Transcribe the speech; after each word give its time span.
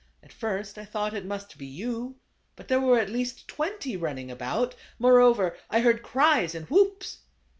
At 0.23 0.33
first 0.33 0.79
I 0.79 0.85
thought 0.85 1.13
it 1.13 1.27
must 1.27 1.59
be 1.59 1.67
you, 1.67 2.15
but 2.55 2.69
there 2.69 2.79
were 2.81 2.97
at 2.97 3.11
least 3.11 3.47
twenty 3.47 3.95
running 3.95 4.31
about; 4.31 4.73
moreover, 4.97 5.55
I 5.69 5.81
heard 5.81 6.01
cries 6.01 6.55
and 6.55 6.65
whoops. 6.71 7.19